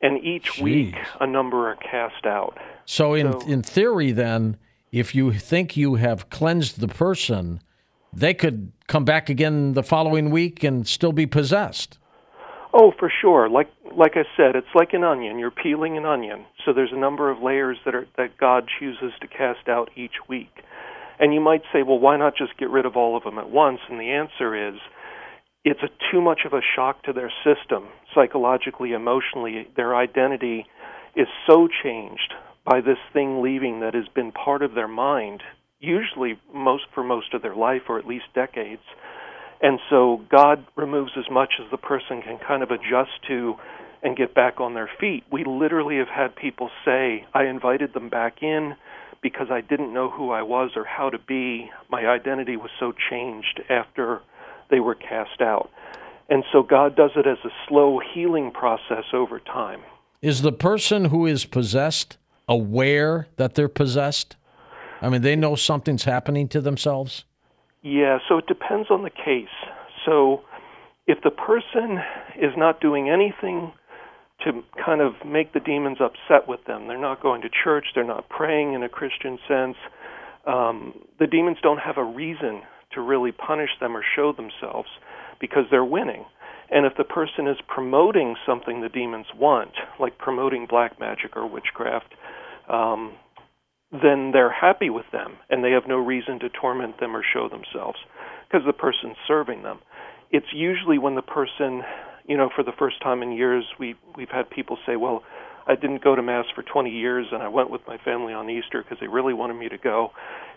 and 0.02 0.24
each 0.24 0.54
Jeez. 0.54 0.62
week 0.62 0.96
a 1.20 1.28
number 1.28 1.70
are 1.70 1.76
cast 1.76 2.26
out. 2.26 2.58
So, 2.86 3.14
in 3.14 3.32
so, 3.32 3.48
in 3.48 3.62
theory, 3.62 4.12
then, 4.12 4.58
if 4.92 5.14
you 5.14 5.34
think 5.34 5.76
you 5.76 5.96
have 5.96 6.30
cleansed 6.30 6.80
the 6.80 6.88
person, 6.88 7.62
they 8.14 8.34
could 8.34 8.72
come 8.88 9.06
back 9.06 9.30
again 9.30 9.74
the 9.74 9.84
following 9.84 10.30
week 10.30 10.64
and 10.64 10.88
still 10.88 11.12
be 11.12 11.26
possessed. 11.26 11.98
Oh, 12.74 12.92
for 12.98 13.12
sure. 13.22 13.50
Like 13.50 13.70
like 13.96 14.14
I 14.16 14.24
said, 14.36 14.56
it's 14.56 14.74
like 14.74 14.94
an 14.94 15.04
onion. 15.04 15.38
You're 15.38 15.52
peeling 15.52 15.98
an 15.98 16.06
onion. 16.06 16.46
So 16.66 16.74
there's 16.74 16.92
a 16.92 17.00
number 17.00 17.30
of 17.30 17.42
layers 17.42 17.78
that 17.86 17.94
are 17.94 18.08
that 18.18 18.38
God 18.40 18.68
chooses 18.80 19.14
to 19.22 19.28
cast 19.28 19.68
out 19.68 19.92
each 19.96 20.16
week. 20.28 20.50
And 21.20 21.34
you 21.34 21.40
might 21.40 21.62
say, 21.72 21.84
well, 21.84 22.00
why 22.00 22.18
not 22.18 22.36
just 22.36 22.58
get 22.58 22.72
rid 22.72 22.86
of 22.86 22.98
all 22.98 23.16
of 23.16 23.24
them 23.24 23.38
at 23.38 23.50
once? 23.50 23.80
And 23.90 24.00
the 24.00 24.10
answer 24.10 24.70
is 24.70 24.80
it's 25.64 25.82
a 25.84 26.12
too 26.12 26.22
much 26.22 26.42
of 26.46 26.54
a 26.54 26.62
shock 26.76 27.04
to 27.04 27.14
their 27.14 27.32
system 27.44 27.88
psychologically 28.14 28.92
emotionally 28.92 29.68
their 29.76 29.96
identity 29.96 30.66
is 31.16 31.28
so 31.48 31.68
changed 31.84 32.34
by 32.66 32.82
this 32.82 32.98
thing 33.14 33.42
leaving 33.42 33.80
that 33.80 33.94
has 33.94 34.08
been 34.14 34.32
part 34.32 34.62
of 34.62 34.74
their 34.74 34.88
mind 34.88 35.42
usually 35.80 36.40
most 36.54 36.84
for 36.94 37.04
most 37.04 37.34
of 37.34 37.42
their 37.42 37.56
life 37.56 37.84
or 37.90 37.98
at 37.98 38.08
least 38.08 38.26
decades 38.36 38.82
and 39.64 39.80
so 39.90 40.22
god 40.30 40.64
removes 40.76 41.12
as 41.18 41.26
much 41.32 41.54
as 41.60 41.70
the 41.72 41.78
person 41.78 42.22
can 42.22 42.38
kind 42.38 42.62
of 42.62 42.70
adjust 42.70 43.12
to 43.28 43.56
and 44.04 44.16
get 44.16 44.36
back 44.36 44.60
on 44.60 44.76
their 44.76 44.90
feet 45.00 45.24
we 45.32 45.44
literally 45.44 45.98
have 45.98 46.10
had 46.10 46.36
people 46.36 46.70
say 46.86 47.26
i 47.34 47.46
invited 47.46 47.94
them 47.94 48.10
back 48.10 48.44
in 48.44 48.76
because 49.22 49.48
i 49.50 49.62
didn't 49.62 49.92
know 49.92 50.10
who 50.12 50.30
i 50.30 50.44
was 50.44 50.72
or 50.76 50.86
how 50.86 51.10
to 51.10 51.18
be 51.18 51.72
my 51.90 52.06
identity 52.06 52.56
was 52.56 52.70
so 52.80 52.94
changed 53.10 53.62
after 53.70 54.22
they 54.74 54.80
were 54.80 54.96
cast 54.96 55.40
out. 55.40 55.70
And 56.30 56.44
so 56.52 56.64
God 56.64 56.96
does 56.96 57.12
it 57.16 57.28
as 57.28 57.38
a 57.46 57.50
slow 57.68 58.00
healing 58.14 58.52
process 58.52 59.04
over 59.14 59.40
time. 59.40 59.82
Is 60.22 60.42
the 60.42 60.52
person 60.52 61.06
who 61.06 61.26
is 61.28 61.46
possessed 61.46 62.18
aware 62.48 63.28
that 63.36 63.56
they're 63.56 63.68
possessed? 63.68 64.36
I 65.02 65.10
mean, 65.10 65.22
they 65.22 65.36
know 65.36 65.56
something's 65.56 66.06
happening 66.06 66.48
to 66.50 66.62
themselves? 66.62 67.26
Yeah, 67.84 68.20
so 68.30 68.38
it 68.38 68.48
depends 68.48 68.90
on 68.90 69.04
the 69.04 69.10
case. 69.10 69.54
So 70.06 70.42
if 71.06 71.20
the 71.22 71.32
person 71.32 72.00
is 72.42 72.54
not 72.58 72.80
doing 72.80 73.10
anything 73.10 73.74
to 74.46 74.64
kind 74.84 75.02
of 75.02 75.14
make 75.26 75.54
the 75.54 75.60
demons 75.60 75.98
upset 76.00 76.48
with 76.48 76.62
them, 76.66 76.88
they're 76.88 77.00
not 77.00 77.22
going 77.22 77.42
to 77.42 77.50
church, 77.50 77.88
they're 77.94 78.06
not 78.06 78.30
praying 78.30 78.74
in 78.74 78.84
a 78.84 78.90
Christian 78.90 79.38
sense, 79.48 79.76
um, 80.48 80.94
the 81.20 81.28
demons 81.28 81.58
don't 81.62 81.80
have 81.80 81.98
a 81.98 82.04
reason 82.04 82.62
to 82.94 83.02
really 83.02 83.32
punish 83.32 83.70
them 83.80 83.96
or 83.96 84.04
show 84.16 84.34
themselves 84.34 84.90
because 85.40 85.64
they're 85.70 85.86
winning. 85.86 86.26
And 86.70 86.86
if 86.86 86.94
the 86.98 87.04
person 87.04 87.48
is 87.48 87.58
promoting 87.68 88.36
something 88.46 88.82
the 88.82 88.90
demons 88.90 89.28
want, 89.36 89.72
like 90.00 90.18
promoting 90.18 90.68
black 90.70 91.00
magic 91.00 91.36
or 91.36 91.48
witchcraft, 91.48 92.14
um, 92.70 93.14
then 94.02 94.32
they're 94.32 94.52
happy 94.52 94.90
with 94.90 95.06
them 95.12 95.38
and 95.50 95.64
they 95.64 95.72
have 95.72 95.88
no 95.88 95.98
reason 95.98 96.40
to 96.40 96.50
torment 96.50 97.00
them 97.00 97.16
or 97.16 97.24
show 97.24 97.48
themselves 97.48 98.00
because 98.48 98.66
the 98.66 98.74
person's 98.74 99.18
serving 99.28 99.62
them. 99.62 99.80
It's 100.32 100.48
usually 100.52 100.98
when 100.98 101.16
the 101.16 101.22
person, 101.22 101.84
you 102.26 102.36
know, 102.36 102.50
for 102.56 102.64
the 102.64 102.72
first 102.78 103.02
time 103.02 103.22
in 103.22 103.32
years, 103.32 103.66
we 103.80 103.96
we've 104.16 104.30
had 104.30 104.50
people 104.50 104.78
say, 104.86 104.96
"Well, 104.96 105.24
I 105.68 105.76
didn't 105.76 106.04
go 106.04 106.16
to 106.16 106.22
mass 106.22 106.46
for 106.56 106.64
20 106.64 106.90
years, 106.90 107.28
and 107.32 107.42
I 107.44 107.48
went 107.48 107.70
with 107.70 107.82
my 107.88 107.98
family 107.98 108.34
on 108.34 108.50
Easter 108.50 108.84
because 108.84 108.98
they 109.00 109.08
really 109.08 109.34
wanted 109.34 109.56
me 109.56 109.70
to 109.70 109.78
go. 109.78 110.12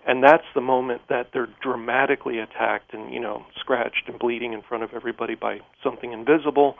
And 0.06 0.22
that's 0.22 0.44
the 0.54 0.60
moment 0.60 1.02
that 1.08 1.28
they're 1.32 1.48
dramatically 1.62 2.38
attacked 2.38 2.94
and 2.94 3.12
you 3.12 3.20
know 3.20 3.44
scratched 3.60 4.08
and 4.08 4.18
bleeding 4.18 4.52
in 4.54 4.62
front 4.62 4.82
of 4.82 4.90
everybody 4.94 5.34
by 5.34 5.60
something 5.82 6.12
invisible. 6.12 6.76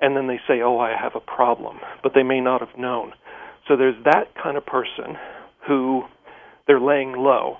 And 0.00 0.16
then 0.16 0.28
they 0.28 0.40
say, 0.48 0.62
"Oh, 0.62 0.78
I 0.78 0.96
have 0.96 1.14
a 1.14 1.20
problem," 1.20 1.80
but 2.02 2.14
they 2.14 2.22
may 2.22 2.40
not 2.40 2.60
have 2.60 2.78
known. 2.78 3.12
So 3.68 3.76
there's 3.76 4.02
that 4.04 4.34
kind 4.34 4.56
of 4.56 4.64
person 4.64 5.18
who 5.66 6.04
they're 6.66 6.80
laying 6.80 7.12
low. 7.12 7.58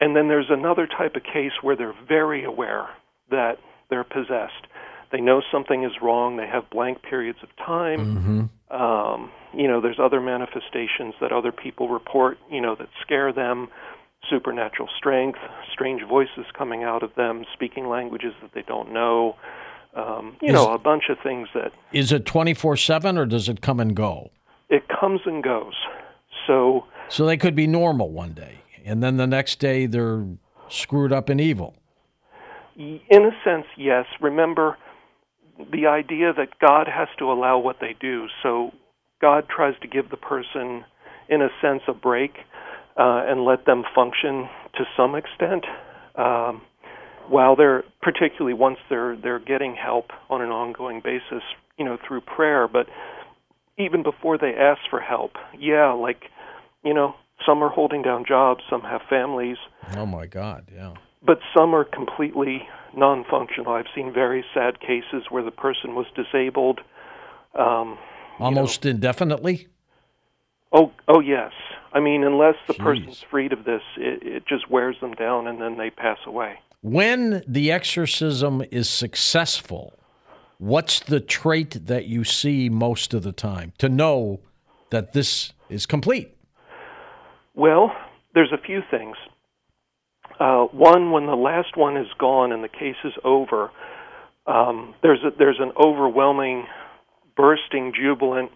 And 0.00 0.14
then 0.14 0.28
there's 0.28 0.50
another 0.50 0.86
type 0.86 1.16
of 1.16 1.22
case 1.22 1.52
where 1.62 1.76
they're 1.76 1.94
very 2.06 2.44
aware 2.44 2.88
that 3.30 3.58
they're 3.90 4.04
possessed 4.04 4.66
they 5.14 5.20
know 5.20 5.42
something 5.52 5.84
is 5.84 5.92
wrong. 6.02 6.36
They 6.36 6.46
have 6.48 6.68
blank 6.70 7.02
periods 7.02 7.38
of 7.44 7.48
time. 7.64 8.50
Mm-hmm. 8.68 8.74
Um, 8.74 9.30
you 9.56 9.68
know, 9.68 9.80
there's 9.80 10.00
other 10.02 10.20
manifestations 10.20 11.14
that 11.20 11.30
other 11.30 11.52
people 11.52 11.88
report. 11.88 12.36
You 12.50 12.60
know, 12.60 12.74
that 12.74 12.88
scare 13.00 13.32
them. 13.32 13.68
Supernatural 14.30 14.88
strength, 14.96 15.38
strange 15.70 16.00
voices 16.08 16.46
coming 16.56 16.82
out 16.82 17.02
of 17.02 17.14
them, 17.14 17.44
speaking 17.52 17.88
languages 17.88 18.32
that 18.40 18.52
they 18.54 18.62
don't 18.62 18.90
know. 18.90 19.36
Um, 19.94 20.38
you 20.40 20.48
is, 20.48 20.54
know, 20.54 20.72
a 20.72 20.78
bunch 20.78 21.04
of 21.10 21.18
things 21.22 21.46
that. 21.54 21.72
Is 21.92 22.10
it 22.10 22.24
24 22.24 22.78
7 22.78 23.18
or 23.18 23.26
does 23.26 23.50
it 23.50 23.60
come 23.60 23.80
and 23.80 23.94
go? 23.94 24.30
It 24.68 24.84
comes 24.88 25.20
and 25.26 25.44
goes. 25.44 25.74
So. 26.46 26.86
So 27.08 27.26
they 27.26 27.36
could 27.36 27.54
be 27.54 27.66
normal 27.66 28.10
one 28.10 28.32
day, 28.32 28.58
and 28.84 29.02
then 29.02 29.16
the 29.16 29.26
next 29.26 29.58
day 29.58 29.86
they're 29.86 30.26
screwed 30.68 31.12
up 31.12 31.28
and 31.28 31.40
evil. 31.40 31.74
In 32.76 33.00
a 33.10 33.30
sense, 33.44 33.66
yes. 33.76 34.06
Remember, 34.20 34.76
the 35.72 35.86
idea 35.86 36.32
that 36.32 36.58
God 36.58 36.88
has 36.88 37.08
to 37.18 37.30
allow 37.30 37.58
what 37.58 37.76
they 37.80 37.94
do. 38.00 38.26
So 38.42 38.72
God 39.20 39.46
tries 39.48 39.78
to 39.80 39.88
give 39.88 40.10
the 40.10 40.16
person, 40.16 40.84
in 41.28 41.40
a 41.40 41.48
sense, 41.62 41.82
a 41.86 41.94
break 41.94 42.32
uh, 42.96 43.24
and 43.26 43.44
let 43.44 43.64
them 43.66 43.84
function 43.94 44.48
to 44.74 44.84
some 44.96 45.14
extent. 45.14 45.64
Um, 46.16 46.62
while 47.28 47.56
they're 47.56 47.84
particularly 48.02 48.54
once 48.54 48.78
they're 48.90 49.16
they're 49.16 49.38
getting 49.38 49.74
help 49.74 50.10
on 50.28 50.42
an 50.42 50.50
ongoing 50.50 51.00
basis, 51.02 51.42
you 51.78 51.84
know, 51.84 51.96
through 52.06 52.20
prayer, 52.20 52.68
but 52.68 52.86
even 53.78 54.02
before 54.02 54.36
they 54.38 54.54
ask 54.54 54.80
for 54.90 55.00
help, 55.00 55.32
yeah, 55.58 55.92
like 55.92 56.24
you 56.84 56.94
know, 56.94 57.14
some 57.44 57.62
are 57.62 57.68
holding 57.68 58.02
down 58.02 58.24
jobs, 58.26 58.62
some 58.68 58.82
have 58.82 59.02
families. 59.08 59.56
Oh 59.96 60.06
my 60.06 60.26
God, 60.26 60.70
yeah. 60.74 60.94
But 61.24 61.40
some 61.56 61.74
are 61.74 61.84
completely 61.84 62.68
non 62.96 63.24
functional. 63.28 63.72
I've 63.72 63.86
seen 63.94 64.12
very 64.12 64.44
sad 64.52 64.80
cases 64.80 65.24
where 65.30 65.42
the 65.42 65.50
person 65.50 65.94
was 65.94 66.06
disabled. 66.14 66.80
Um, 67.58 67.98
Almost 68.38 68.84
know. 68.84 68.90
indefinitely? 68.90 69.68
Oh, 70.72 70.92
oh 71.08 71.20
yes. 71.20 71.52
I 71.92 72.00
mean, 72.00 72.24
unless 72.24 72.56
the 72.66 72.74
Jeez. 72.74 72.84
person's 72.84 73.22
freed 73.30 73.52
of 73.52 73.64
this, 73.64 73.82
it, 73.96 74.22
it 74.22 74.46
just 74.46 74.68
wears 74.68 74.96
them 75.00 75.14
down 75.14 75.46
and 75.46 75.60
then 75.60 75.78
they 75.78 75.90
pass 75.90 76.18
away. 76.26 76.58
When 76.82 77.42
the 77.46 77.70
exorcism 77.70 78.62
is 78.70 78.90
successful, 78.90 79.94
what's 80.58 81.00
the 81.00 81.20
trait 81.20 81.86
that 81.86 82.06
you 82.06 82.24
see 82.24 82.68
most 82.68 83.14
of 83.14 83.22
the 83.22 83.32
time 83.32 83.72
to 83.78 83.88
know 83.88 84.40
that 84.90 85.12
this 85.12 85.52
is 85.70 85.86
complete? 85.86 86.33
Well, 87.54 87.92
there's 88.34 88.52
a 88.52 88.58
few 88.58 88.80
things. 88.90 89.16
Uh, 90.40 90.64
one, 90.64 91.12
when 91.12 91.26
the 91.26 91.36
last 91.36 91.76
one 91.76 91.96
is 91.96 92.08
gone 92.18 92.52
and 92.52 92.64
the 92.64 92.68
case 92.68 92.96
is 93.04 93.12
over, 93.24 93.70
um, 94.46 94.94
there's 95.02 95.22
a, 95.22 95.30
there's 95.36 95.60
an 95.60 95.72
overwhelming, 95.78 96.66
bursting, 97.36 97.92
jubilant 97.94 98.50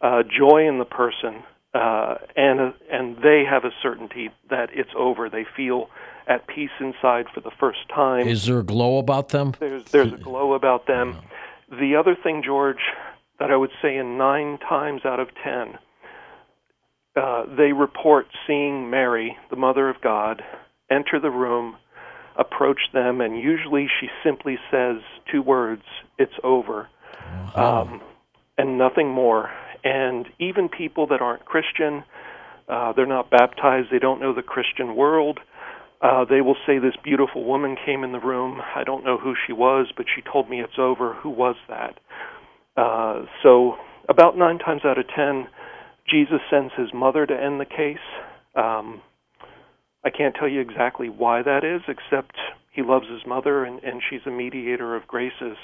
uh, 0.00 0.22
joy 0.22 0.66
in 0.66 0.78
the 0.78 0.84
person, 0.84 1.42
uh, 1.74 2.14
and 2.36 2.60
uh, 2.60 2.72
and 2.90 3.16
they 3.18 3.44
have 3.48 3.64
a 3.64 3.70
certainty 3.82 4.30
that 4.48 4.70
it's 4.72 4.90
over. 4.96 5.28
They 5.28 5.44
feel 5.56 5.88
at 6.26 6.46
peace 6.46 6.70
inside 6.80 7.26
for 7.34 7.40
the 7.40 7.50
first 7.60 7.80
time. 7.94 8.26
Is 8.26 8.46
there 8.46 8.60
a 8.60 8.64
glow 8.64 8.98
about 8.98 9.28
them? 9.28 9.54
There's 9.60 9.84
there's 9.84 10.12
a 10.12 10.16
glow 10.16 10.54
about 10.54 10.86
them. 10.86 11.16
The 11.68 11.96
other 11.96 12.16
thing, 12.20 12.42
George, 12.44 12.80
that 13.38 13.50
I 13.50 13.56
would 13.56 13.70
say 13.82 13.96
in 13.96 14.16
nine 14.16 14.58
times 14.58 15.02
out 15.04 15.20
of 15.20 15.28
ten, 15.44 15.78
uh, 17.20 17.44
they 17.56 17.72
report 17.72 18.26
seeing 18.46 18.88
Mary, 18.88 19.36
the 19.50 19.56
Mother 19.56 19.88
of 19.88 20.00
God, 20.00 20.42
enter 20.90 21.20
the 21.20 21.30
room, 21.30 21.76
approach 22.36 22.80
them, 22.94 23.20
and 23.20 23.38
usually 23.38 23.88
she 24.00 24.08
simply 24.24 24.58
says 24.70 24.96
two 25.30 25.42
words, 25.42 25.82
"It's 26.18 26.32
over," 26.42 26.88
um, 27.54 28.00
and 28.56 28.78
nothing 28.78 29.08
more. 29.10 29.50
And 29.84 30.26
even 30.38 30.68
people 30.68 31.06
that 31.08 31.20
aren't 31.20 31.44
Christian, 31.44 32.04
uh, 32.68 32.92
they're 32.92 33.06
not 33.06 33.30
baptized, 33.30 33.88
they 33.90 33.98
don't 33.98 34.20
know 34.20 34.32
the 34.32 34.42
Christian 34.42 34.94
world. 34.96 35.40
Uh, 36.00 36.24
they 36.24 36.40
will 36.40 36.56
say, 36.66 36.78
This 36.78 36.96
beautiful 37.02 37.44
woman 37.44 37.76
came 37.84 38.04
in 38.04 38.12
the 38.12 38.20
room. 38.20 38.62
I 38.74 38.84
don't 38.84 39.04
know 39.04 39.18
who 39.18 39.34
she 39.46 39.52
was, 39.52 39.92
but 39.96 40.06
she 40.14 40.22
told 40.22 40.48
me 40.48 40.60
it's 40.60 40.78
over. 40.78 41.14
Who 41.14 41.28
was 41.28 41.56
that? 41.68 41.98
Uh, 42.76 43.26
so, 43.42 43.76
about 44.08 44.38
nine 44.38 44.58
times 44.58 44.82
out 44.84 44.98
of 44.98 45.06
ten, 45.14 45.46
Jesus 46.10 46.40
sends 46.50 46.72
his 46.76 46.88
mother 46.92 47.26
to 47.26 47.34
end 47.34 47.60
the 47.60 47.66
case. 47.66 47.96
Um, 48.54 49.02
I 50.04 50.10
can't 50.10 50.34
tell 50.34 50.48
you 50.48 50.60
exactly 50.60 51.08
why 51.08 51.42
that 51.42 51.62
is, 51.64 51.82
except 51.88 52.36
he 52.72 52.82
loves 52.82 53.06
his 53.10 53.20
mother 53.26 53.64
and, 53.64 53.82
and 53.82 54.00
she's 54.08 54.20
a 54.26 54.30
mediator 54.30 54.96
of 54.96 55.06
graces 55.06 55.56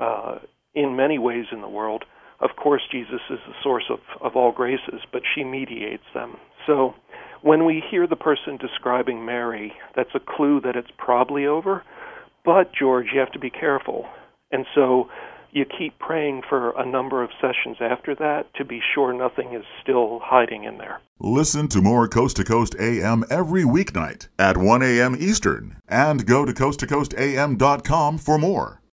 uh, 0.00 0.38
in 0.74 0.96
many 0.96 1.18
ways 1.18 1.46
in 1.52 1.60
the 1.60 1.68
world. 1.68 2.04
Of 2.40 2.50
course, 2.60 2.82
Jesus 2.90 3.20
is 3.30 3.38
the 3.46 3.54
source 3.62 3.84
of, 3.90 3.98
of 4.22 4.34
all 4.34 4.52
graces, 4.52 5.00
but 5.12 5.22
she 5.34 5.44
mediates 5.44 6.04
them. 6.14 6.36
So 6.66 6.94
when 7.42 7.64
we 7.64 7.82
hear 7.90 8.06
the 8.06 8.16
person 8.16 8.56
describing 8.56 9.24
Mary, 9.24 9.72
that's 9.94 10.14
a 10.14 10.20
clue 10.20 10.60
that 10.62 10.76
it's 10.76 10.90
probably 10.98 11.46
over. 11.46 11.82
But, 12.44 12.72
George, 12.78 13.06
you 13.12 13.20
have 13.20 13.32
to 13.32 13.38
be 13.38 13.50
careful. 13.50 14.06
And 14.50 14.64
so 14.74 15.08
you 15.52 15.64
keep 15.64 15.98
praying 15.98 16.42
for 16.48 16.70
a 16.70 16.86
number 16.86 17.22
of 17.22 17.30
sessions 17.40 17.76
after 17.80 18.14
that 18.16 18.52
to 18.54 18.64
be 18.64 18.80
sure 18.94 19.12
nothing 19.12 19.54
is 19.54 19.64
still 19.82 20.20
hiding 20.22 20.64
in 20.64 20.78
there. 20.78 21.00
Listen 21.18 21.68
to 21.68 21.82
more 21.82 22.08
Coast 22.08 22.36
to 22.36 22.44
Coast 22.44 22.74
AM 22.78 23.24
every 23.30 23.64
weeknight 23.64 24.28
at 24.38 24.56
1 24.56 24.82
a.m. 24.82 25.16
Eastern 25.18 25.76
and 25.88 26.26
go 26.26 26.44
to 26.44 26.52
coasttocoastam.com 26.52 28.18
for 28.18 28.38
more. 28.38 28.79